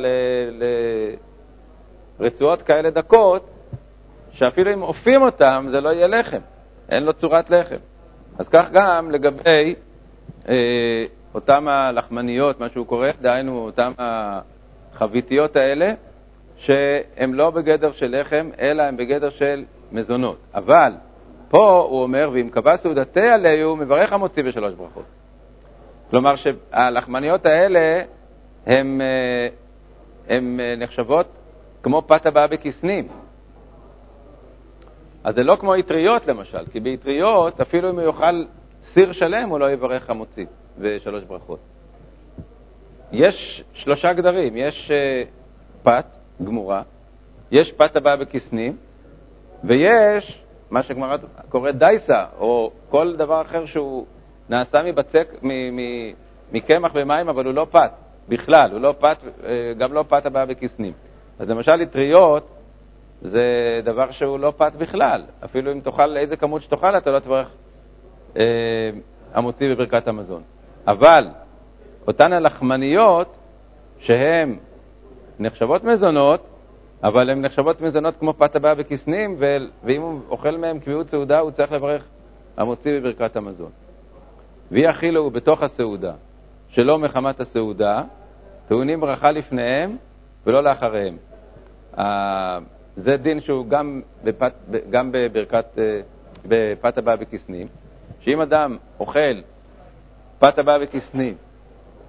לרצועות 2.21 2.63
כאלה 2.63 2.91
דקות, 2.91 3.51
שאפילו 4.39 4.73
אם 4.73 4.83
אופים 4.83 5.23
אותם 5.23 5.67
זה 5.71 5.81
לא 5.81 5.89
יהיה 5.89 6.07
לחם, 6.07 6.41
אין 6.89 7.05
לו 7.05 7.13
צורת 7.13 7.51
לחם. 7.51 7.77
אז 8.39 8.49
כך 8.49 8.67
גם 8.73 9.11
לגבי 9.11 9.75
אה, 10.49 11.05
אותם 11.35 11.69
הלחמניות, 11.69 12.61
מה 12.61 12.69
שהוא 12.69 12.87
קורא, 12.87 13.09
דהיינו 13.21 13.65
אותם 13.65 13.93
החביתיות 13.99 15.57
האלה, 15.57 15.93
שהם 16.57 17.35
לא 17.35 17.51
בגדר 17.51 17.93
של 17.93 18.21
לחם, 18.21 18.51
אלא 18.61 18.83
הם 18.83 18.97
בגדר 18.97 19.31
של 19.31 19.65
מזונות. 19.93 20.39
אבל 20.55 20.93
פה 21.49 21.87
הוא 21.89 22.03
אומר, 22.03 22.31
ואם 22.33 22.49
קבע 22.51 22.77
סעודתי 22.77 23.29
עליהו, 23.29 23.77
מברך 23.77 24.13
המוציא 24.13 24.43
בשלוש 24.43 24.75
ברכות. 24.75 25.05
כלומר 26.11 26.35
שהלחמניות 26.37 27.47
האלה 27.47 28.03
הן 28.67 29.01
אה, 29.01 30.39
נחשבות 30.77 31.27
כמו 31.83 32.03
פת 32.07 32.27
הבאה 32.27 32.47
בכסנים. 32.47 33.09
אז 35.29 35.35
זה 35.35 35.45
לא 35.45 35.57
כמו 35.57 35.79
אטריות 35.79 36.27
למשל, 36.27 36.67
כי 36.73 36.81
באטריות, 36.81 37.61
אפילו 37.61 37.91
אם 37.91 37.99
הוא 37.99 38.07
יאכל 38.07 38.45
סיר 38.83 39.13
שלם, 39.13 39.49
הוא 39.49 39.59
לא 39.59 39.71
יברך 39.71 40.11
המוציא 40.11 40.47
ושלוש 40.79 41.25
ברכות. 41.25 41.59
יש 43.13 43.65
שלושה 43.73 44.13
גדרים, 44.13 44.57
יש 44.57 44.91
uh, 44.91 45.29
פת 45.83 46.05
גמורה, 46.45 46.83
יש 47.51 47.73
פת 47.73 47.97
הבאה 47.97 48.17
בכסנים, 48.17 48.77
ויש 49.65 50.43
מה 50.71 50.83
שגמרא 50.83 51.17
קוראת 51.49 51.79
דייסה, 51.79 52.25
או 52.39 52.71
כל 52.91 53.17
דבר 53.17 53.43
אחר 53.43 53.67
שהוא 53.67 54.07
נעשה 54.49 54.83
מבצק, 54.83 55.29
מקמח 56.53 56.93
ומים, 56.95 57.29
אבל 57.29 57.45
הוא 57.45 57.55
לא 57.55 57.67
פת 57.71 57.91
בכלל, 58.29 58.71
הוא 58.73 58.81
לא 58.81 58.95
פת, 58.99 59.19
אה, 59.45 59.73
גם 59.79 59.93
לא 59.93 60.05
פת 60.09 60.27
הבאה 60.27 60.47
בכסנים. 60.47 60.93
אז 61.39 61.49
למשל 61.49 61.83
אטריות, 61.83 62.58
זה 63.23 63.81
דבר 63.85 64.11
שהוא 64.11 64.39
לא 64.39 64.53
פת 64.57 64.73
בכלל. 64.79 65.23
אפילו 65.45 65.73
אם 65.73 65.81
תאכל 65.81 66.17
איזה 66.17 66.37
כמות 66.37 66.63
שתאכל, 66.63 66.97
אתה 66.97 67.11
לא 67.11 67.19
תברך 67.19 67.49
אה, 68.37 68.91
המוציא 69.35 69.75
בברכת 69.75 70.09
המזון. 70.09 70.43
אבל 70.87 71.29
אותן 72.07 72.33
הלחמניות, 72.33 73.37
שהן 73.99 74.57
נחשבות 75.39 75.85
מזונות, 75.85 76.41
אבל 77.03 77.31
הן 77.31 77.43
נחשבות 77.45 77.81
מזונות 77.81 78.17
כמו 78.17 78.35
פת 78.35 78.57
הבאה 78.57 78.75
בכסנים, 78.75 79.37
ואם 79.85 80.03
הוא 80.03 80.21
אוכל 80.29 80.57
מהם 80.57 80.79
קביעות 80.79 81.09
סעודה, 81.09 81.39
הוא 81.39 81.51
צריך 81.51 81.73
לברך 81.73 82.05
המוציא 82.57 83.01
בברכת 83.01 83.37
המזון. 83.37 83.71
ויאכילו 84.71 85.31
בתוך 85.31 85.63
הסעודה, 85.63 86.13
שלא 86.69 86.99
מחמת 86.99 87.41
הסעודה, 87.41 88.03
טעונים 88.69 89.01
ברכה 89.01 89.31
לפניהם 89.31 89.97
ולא 90.47 90.63
לאחריהם. 90.63 91.17
זה 92.99 93.17
דין 93.17 93.41
שהוא 93.41 93.67
גם, 93.67 94.01
בפת, 94.25 94.53
גם 94.91 95.13
בברכת, 95.13 95.67
אה, 95.79 96.01
בפת 96.47 96.99
הבאה 96.99 97.17
בכסנים, 97.17 97.67
שאם 98.21 98.41
אדם 98.41 98.77
אוכל 99.01 99.41
פת 100.39 100.59
הבאה 100.59 100.79
בכסנים 100.79 101.35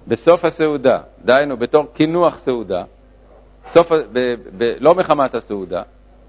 בסוף 0.06 0.44
הסעודה, 0.44 1.00
דהיינו 1.24 1.56
בתור 1.56 1.86
קינוח 1.92 2.38
סעודה, 2.38 2.84
סוף, 3.72 3.92
ב, 4.12 4.34
ב, 4.58 4.72
לא 4.80 4.94
מחמת 4.94 5.34
הסעודה, 5.34 5.82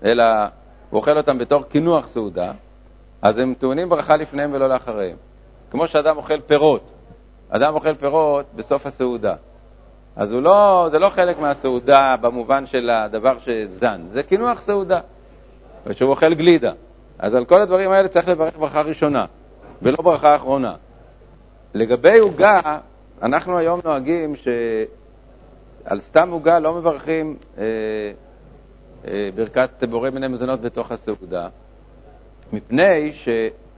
אלא 0.04 0.24
הוא 0.90 1.00
אוכל 1.00 1.18
אותם 1.18 1.38
בתור 1.38 1.64
קינוח 1.64 2.08
סעודה, 2.08 2.52
אז 3.22 3.38
הם 3.38 3.54
טעונים 3.60 3.90
ברכה 3.90 4.18
לפניהם 4.18 4.54
ולא 4.54 4.70
לאחריהם. 4.70 5.18
כמו 5.72 5.88
שאדם 5.88 6.18
אוכל 6.18 6.42
פירות, 6.42 6.92
אדם 7.50 7.74
אוכל 7.74 7.96
פירות 7.96 8.46
בסוף 8.56 8.86
הסעודה. 8.86 9.36
אז 10.16 10.34
לא, 10.34 10.88
זה 10.92 11.00
לא 11.00 11.10
חלק 11.10 11.40
מהסעודה 11.40 12.16
במובן 12.22 12.66
של 12.66 12.90
הדבר 12.90 13.38
שזן, 13.40 14.02
זה 14.12 14.24
קינוח 14.24 14.62
סעודה, 14.62 15.00
ושהוא 15.86 16.10
אוכל 16.10 16.34
גלידה. 16.34 16.72
אז 17.20 17.36
על 17.36 17.46
כל 17.46 17.62
הדברים 17.62 17.92
האלה 17.92 18.08
צריך 18.08 18.28
לברך 18.28 18.58
ברכה 18.58 18.82
ראשונה, 18.82 19.26
ולא 19.82 19.98
ברכה 20.04 20.36
אחרונה. 20.36 20.76
לגבי 21.74 22.20
עוגה, 22.20 22.62
אנחנו 23.22 23.58
היום 23.58 23.80
נוהגים 23.84 24.36
שעל 24.36 26.00
סתם 26.00 26.30
עוגה 26.32 26.60
לא 26.60 26.74
מברכים 26.74 27.38
אה, 27.58 27.64
אה, 29.08 29.30
ברכת 29.36 29.84
בורא 29.90 30.10
מיני 30.10 30.28
מזונות 30.28 30.62
בתוך 30.62 30.92
הסעודה, 30.92 31.48
מפני 32.54 33.14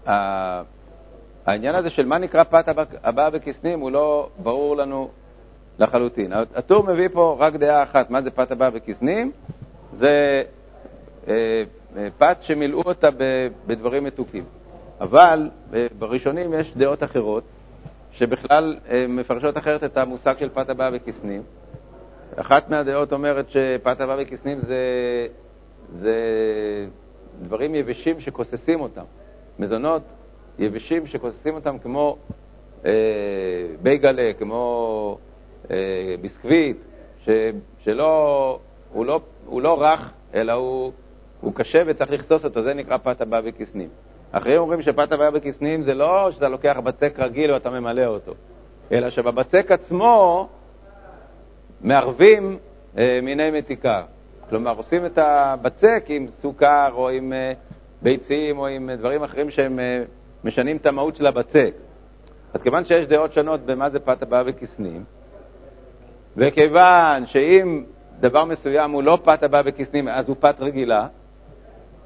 שהעניין 0.06 1.76
הזה 1.76 1.90
של 1.90 2.06
מה 2.06 2.18
נקרא 2.18 2.44
פת 2.44 2.66
הבאה 3.04 3.30
בכסנים 3.30 3.80
הוא 3.80 3.92
לא 3.92 4.30
ברור 4.38 4.78
לנו 4.78 5.10
לחלוטין. 5.80 6.34
הטור 6.34 6.84
מביא 6.84 7.10
פה 7.14 7.36
רק 7.40 7.56
דעה 7.56 7.84
אחת, 7.84 8.10
מה 8.10 8.22
זה 8.22 8.32
פת 8.32 8.52
הבאה 8.52 8.70
בכסנים? 8.70 9.32
זה 9.94 10.44
אה, 11.28 11.64
אה, 11.98 12.08
פת 12.18 12.38
שמילאו 12.42 12.82
אותה 12.86 13.10
בדברים 13.68 14.04
מתוקים. 14.04 14.44
אבל 15.02 15.50
אה, 15.74 15.88
בראשונים 16.00 16.54
יש 16.54 16.74
דעות 16.78 17.04
אחרות, 17.04 17.44
שבכלל 18.12 18.78
מפרשות 19.10 19.58
אחרת 19.58 19.84
את 19.84 19.98
המושג 19.98 20.36
של 20.40 20.50
פת 20.50 20.70
הבאה 20.70 20.92
בכסנים. 20.92 21.42
אחת 22.36 22.70
מהדעות 22.70 23.14
אומרת 23.14 23.50
שפת 23.50 24.02
הבאה 24.02 24.18
בכסנים 24.18 24.60
זה, 24.62 24.78
זה 25.92 26.16
דברים 27.42 27.76
יבשים 27.76 28.20
שכוססים 28.20 28.82
אותם, 28.82 29.04
מזונות 29.60 30.02
יבשים 30.60 31.08
שכוססים 31.08 31.56
אותם 31.56 31.78
כמו 31.78 32.18
אה, 32.86 32.92
בייגלה, 33.82 34.32
כמו 34.40 35.18
ביסקוויט, 36.22 36.78
ש, 37.26 37.30
שלא, 37.84 38.60
הוא 38.94 39.06
לא, 39.06 39.22
הוא 39.46 39.62
לא 39.62 39.82
רך, 39.82 40.12
אלא 40.34 40.52
הוא, 40.52 40.92
הוא 41.42 41.54
קשה 41.56 41.84
וצריך 41.86 42.12
לכסוס 42.12 42.46
אותו, 42.46 42.64
זה 42.64 42.74
נקרא 42.74 42.98
פת 42.98 43.22
הבא 43.22 43.42
בכסנים. 43.42 43.90
אחרים 44.32 44.62
אומרים 44.62 44.82
שפת 44.82 45.12
הבא 45.12 45.30
בכסנים 45.30 45.84
זה 45.84 45.94
לא 45.94 46.32
שאתה 46.32 46.50
לוקח 46.50 46.80
בצק 46.84 47.20
רגיל 47.20 47.52
ואתה 47.52 47.70
ממלא 47.70 48.06
אותו, 48.06 48.34
אלא 48.92 49.10
שבבצק 49.10 49.72
עצמו 49.72 50.48
מערבים 51.82 52.58
אה, 52.98 53.20
מיני 53.24 53.52
מתיקה. 53.52 54.04
כלומר, 54.50 54.78
עושים 54.78 55.06
את 55.06 55.18
הבצק 55.18 56.04
עם 56.08 56.28
סוכר 56.28 56.90
או 56.94 57.10
עם 57.10 57.34
אה, 57.34 57.54
ביצים 58.02 58.58
או 58.58 58.68
עם 58.68 58.90
דברים 58.92 59.24
אחרים 59.24 59.52
שהם 59.52 59.80
אה, 59.80 60.04
משנים 60.44 60.78
את 60.78 60.86
המהות 60.86 61.16
של 61.16 61.26
הבצק. 61.26 61.74
אז 62.54 62.62
כיוון 62.62 62.86
שיש 62.86 63.08
דעות 63.08 63.34
שונות 63.34 63.66
במה 63.66 63.90
זה 63.90 64.00
פת 64.00 64.22
הבאה 64.22 64.44
בכסנים, 64.44 65.04
וכיוון 66.38 67.26
שאם 67.26 67.84
דבר 68.20 68.46
מסוים 68.46 68.92
הוא 68.92 69.04
לא 69.04 69.18
פת 69.24 69.44
הבא 69.44 69.62
בכסנים, 69.62 70.08
אז 70.08 70.28
הוא 70.28 70.36
פת 70.40 70.56
רגילה, 70.60 71.08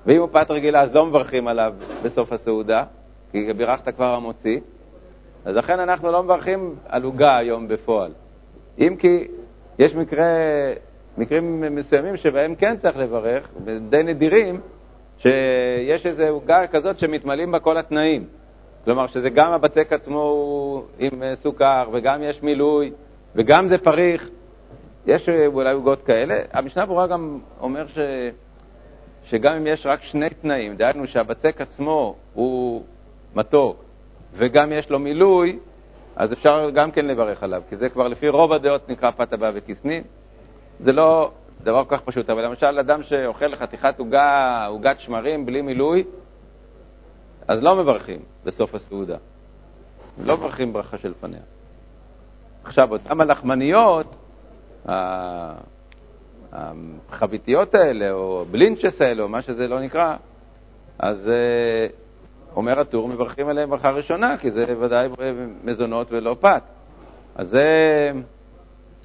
ואם 0.05 0.21
הוא 0.21 0.29
פת 0.31 0.51
רגילה 0.51 0.81
אז 0.81 0.93
לא 0.93 1.05
מברכים 1.05 1.47
עליו 1.47 1.73
בסוף 2.03 2.33
הסעודה, 2.33 2.83
כי 3.31 3.53
בירכת 3.53 3.95
כבר 3.95 4.13
המוציא, 4.13 4.59
אז 5.45 5.55
לכן 5.55 5.79
אנחנו 5.79 6.11
לא 6.11 6.23
מברכים 6.23 6.75
על 6.87 7.03
עוגה 7.03 7.37
היום 7.37 7.67
בפועל. 7.67 8.11
אם 8.79 8.95
כי 8.99 9.27
יש 9.79 9.95
מקרה, 9.95 10.27
מקרים 11.17 11.75
מסוימים 11.75 12.17
שבהם 12.17 12.55
כן 12.55 12.77
צריך 12.77 12.97
לברך, 12.97 13.49
די 13.89 14.03
נדירים, 14.03 14.61
שיש 15.17 16.05
איזו 16.05 16.23
עוגה 16.23 16.67
כזאת 16.67 16.99
שמתמלאים 16.99 17.51
בה 17.51 17.59
כל 17.59 17.77
התנאים. 17.77 18.25
כלומר, 18.85 19.07
שזה 19.07 19.29
גם 19.29 19.51
הבצק 19.51 19.93
עצמו 19.93 20.83
עם 20.99 21.35
סוכר, 21.35 21.89
וגם 21.93 22.23
יש 22.23 22.43
מילוי, 22.43 22.91
וגם 23.37 23.67
זה 23.67 23.77
פריך. 23.77 24.29
יש 25.05 25.29
אולי 25.29 25.71
עוגות 25.71 26.03
כאלה. 26.03 26.41
המשנה 26.53 26.85
ברורה 26.85 27.07
גם 27.07 27.39
אומר 27.59 27.87
ש... 27.87 27.97
שגם 29.23 29.55
אם 29.55 29.67
יש 29.67 29.85
רק 29.85 30.03
שני 30.03 30.29
תנאים, 30.29 30.75
דהיינו 30.75 31.07
שהבצק 31.07 31.61
עצמו 31.61 32.15
הוא 32.33 32.83
מתוק 33.35 33.83
וגם 34.33 34.71
יש 34.71 34.89
לו 34.89 34.99
מילוי, 34.99 35.59
אז 36.15 36.33
אפשר 36.33 36.69
גם 36.69 36.91
כן 36.91 37.05
לברך 37.05 37.43
עליו, 37.43 37.61
כי 37.69 37.75
זה 37.77 37.89
כבר 37.89 38.07
לפי 38.07 38.29
רוב 38.29 38.53
הדעות 38.53 38.89
נקרא 38.89 39.11
פת 39.11 39.33
הבא 39.33 39.51
וכסנין. 39.53 40.03
זה 40.79 40.93
לא 40.93 41.31
דבר 41.63 41.85
כל 41.85 41.95
כך 41.95 42.01
פשוט, 42.01 42.29
אבל 42.29 42.45
למשל 42.45 42.79
אדם 42.79 43.03
שאוכל 43.03 43.55
חתיכת 43.55 43.99
עוגה, 43.99 44.65
עוגת 44.65 44.99
שמרים 44.99 45.45
בלי 45.45 45.61
מילוי, 45.61 46.03
אז 47.47 47.63
לא 47.63 47.75
מברכים 47.75 48.19
בסוף 48.43 48.75
הסעודה. 48.75 49.17
לא 50.25 50.37
מברכים 50.37 50.73
ברכה 50.73 50.97
של 50.97 51.13
פניה. 51.19 51.56
עכשיו, 52.67 52.91
אותן 52.91 53.21
הלחמניות, 53.21 54.15
החביתיות 56.51 57.75
האלה, 57.75 58.11
או 58.11 58.45
בלינצ'ס 58.51 59.01
האלה, 59.01 59.23
או 59.23 59.29
מה 59.29 59.41
שזה 59.41 59.67
לא 59.67 59.79
נקרא, 59.79 60.15
אז 60.99 61.29
אה, 61.29 61.87
אומר 62.55 62.79
הטור, 62.79 63.07
מברכים 63.07 63.47
עליהם 63.47 63.69
ברכה 63.69 63.91
ראשונה, 63.91 64.37
כי 64.37 64.51
זה 64.51 64.65
ודאי 64.79 65.09
מזונות 65.63 66.07
ולא 66.11 66.35
פת. 66.39 66.63
אז 67.35 67.49
זה, 67.49 68.11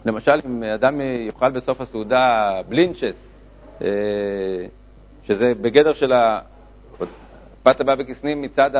למשל, 0.05 0.41
אם 0.47 0.63
אדם 0.63 1.01
יאכל 1.01 1.51
בסוף 1.51 1.81
הסעודה 1.81 2.61
בלינצ'ס, 2.69 3.27
אה, 3.83 3.89
שזה 5.23 5.55
בגדר 5.55 5.93
של 5.93 6.13
הפת 6.13 7.81
הבא 7.81 7.95
בכסנים 7.95 8.43
מצד 8.43 8.71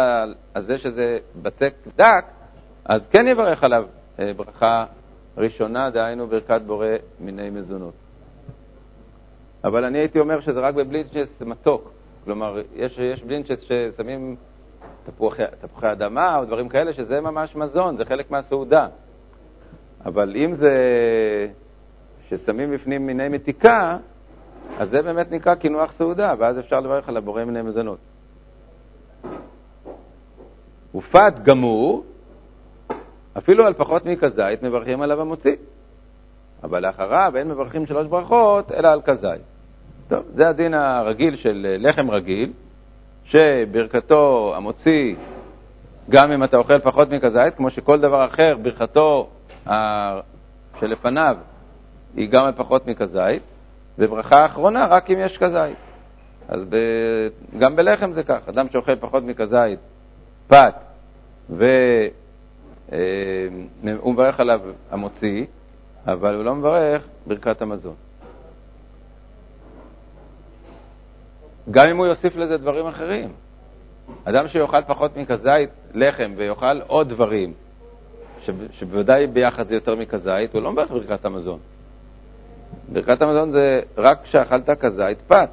הזה 0.55 0.79
שזה 0.79 1.19
בצק 1.43 1.75
דק, 1.97 2.25
אז 2.85 3.07
כן 3.07 3.27
יברך 3.29 3.65
עליו 3.65 3.85
ברכה 4.37 4.85
ראשונה, 5.37 5.91
דהיינו 5.91 6.27
ברכת 6.27 6.61
בורא 6.67 6.87
מיני 7.21 7.51
מזונות. 7.51 7.95
אבל 9.65 9.85
אני 9.85 9.99
הייתי 9.99 10.21
אומר 10.21 10.41
שזה 10.41 10.61
רק 10.61 10.75
בבלינצ'ס 10.75 11.41
מתוק. 11.41 11.91
כלומר, 12.25 12.61
יש, 12.75 12.99
יש 12.99 13.23
בלינצ'ס 13.23 13.61
ששמים 13.61 14.37
תפוחי, 15.07 15.43
תפוחי 15.61 15.93
אדמה 15.93 16.39
או 16.39 16.45
דברים 16.45 16.69
כאלה, 16.69 16.93
שזה 16.93 17.21
ממש 17.21 17.57
מזון, 17.57 17.97
זה 17.97 18.05
חלק 18.05 18.31
מהסעודה. 18.31 18.89
אבל 20.05 20.37
אם 20.37 20.55
זה 20.55 20.77
ששמים 22.29 22.71
בפנים 22.71 23.07
מיני 23.07 23.29
מתיקה, 23.29 23.99
אז 24.79 24.91
זה 24.91 25.03
באמת 25.03 25.31
נקרא 25.33 25.55
קינוח 25.55 25.93
סעודה, 25.93 26.35
ואז 26.39 26.59
אפשר 26.59 26.81
לברך 26.81 27.09
על 27.09 27.17
הבורא 27.17 27.45
מיני 27.45 27.63
מזונות. 27.63 27.99
ופת 30.95 31.35
גמור, 31.43 32.05
אפילו 33.39 33.67
על 33.67 33.73
פחות 33.73 34.07
מכזית 34.07 34.63
מברכים 34.63 35.03
עליו 35.03 35.21
המוציא. 35.21 35.57
אבל 36.63 36.87
לאחריו 36.87 37.33
אין 37.37 37.49
מברכים 37.49 37.87
שלוש 37.87 38.07
ברכות, 38.07 38.73
אלא 38.73 38.89
על 38.89 39.01
כזית. 39.03 39.43
טוב, 40.09 40.23
זה 40.35 40.49
הדין 40.49 40.75
הרגיל 40.75 41.37
של 41.37 41.77
לחם 41.79 42.11
רגיל, 42.11 42.53
שברכתו 43.25 44.53
המוציא, 44.57 45.15
גם 46.11 46.33
אם 46.33 46.45
אתה 46.45 46.57
אוכל 46.57 46.79
פחות 46.79 47.11
מכזית, 47.11 47.55
כמו 47.55 47.71
שכל 47.71 48.01
דבר 48.01 48.27
אחר, 48.27 48.57
ברכתו 48.63 49.29
שלפניו 50.81 51.37
היא 52.17 52.29
גם 52.29 52.45
על 52.45 52.53
פחות 52.57 52.87
מכזית, 52.87 53.43
וברכה 53.99 54.47
אחרונה 54.47 54.87
רק 54.87 55.11
אם 55.11 55.19
יש 55.19 55.39
כזית. 55.39 55.77
אז 56.49 56.65
ב... 56.69 56.77
גם 57.59 57.77
בלחם 57.77 58.13
זה 58.13 58.23
כך, 58.23 58.49
אדם 58.49 58.67
שאוכל 58.73 58.97
פחות 58.97 59.25
מכזית, 59.25 59.79
פת, 60.49 60.75
והוא 61.51 61.69
אה, 62.93 62.99
מברך 63.83 64.41
עליו 64.41 64.61
המוציא, 64.91 65.45
אבל 66.07 66.35
הוא 66.35 66.45
לא 66.45 66.55
מברך 66.55 67.03
ברכת 67.27 67.63
המזון. 67.63 67.95
גם 71.71 71.89
אם 71.89 71.97
הוא 71.97 72.07
יוסיף 72.07 72.37
לזה 72.37 72.59
דברים 72.59 72.87
אחרים. 72.87 73.33
אדם 74.25 74.49
שיאכל 74.49 74.83
פחות 74.87 75.17
מכזית 75.17 75.71
לחם 75.95 76.33
ויאכל 76.37 76.81
עוד 76.87 77.09
דברים, 77.09 77.53
שבוודאי 78.73 79.27
ביחד 79.27 79.69
זה 79.69 79.75
יותר 79.75 79.97
מכזית, 79.97 80.55
הוא 80.55 80.63
לא 80.63 80.73
מברך 80.73 80.91
ברכת 80.91 81.25
המזון. 81.25 81.59
ברכת 82.93 83.23
המזון 83.23 83.51
זה 83.51 83.81
רק 83.97 84.23
כשאכלת 84.25 84.71
כזית 84.71 85.19
פת. 85.27 85.49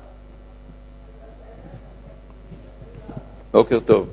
בוקר 3.52 3.80
טוב. 3.80 4.10